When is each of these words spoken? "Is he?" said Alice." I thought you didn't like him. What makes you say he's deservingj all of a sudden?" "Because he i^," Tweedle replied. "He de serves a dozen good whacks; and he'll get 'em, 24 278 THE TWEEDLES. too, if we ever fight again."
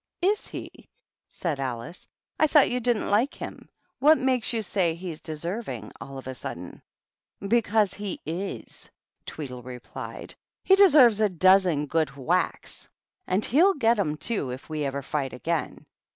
"Is 0.23 0.47
he?" 0.47 0.89
said 1.29 1.59
Alice." 1.59 2.07
I 2.39 2.47
thought 2.47 2.71
you 2.71 2.79
didn't 2.79 3.11
like 3.11 3.35
him. 3.35 3.69
What 3.99 4.17
makes 4.17 4.51
you 4.51 4.63
say 4.63 4.95
he's 4.95 5.21
deservingj 5.21 5.91
all 6.01 6.17
of 6.17 6.25
a 6.25 6.33
sudden?" 6.33 6.81
"Because 7.47 7.93
he 7.93 8.19
i^," 8.25 8.89
Tweedle 9.27 9.61
replied. 9.61 10.33
"He 10.63 10.75
de 10.75 10.89
serves 10.89 11.21
a 11.21 11.29
dozen 11.29 11.85
good 11.85 12.17
whacks; 12.17 12.89
and 13.27 13.45
he'll 13.45 13.75
get 13.75 13.99
'em, 13.99 14.17
24 14.17 14.17
278 14.17 14.17
THE 14.17 14.27
TWEEDLES. 14.27 14.27
too, 14.27 14.51
if 14.51 14.69
we 14.71 14.85
ever 14.85 15.03
fight 15.03 15.33
again." 15.33 15.85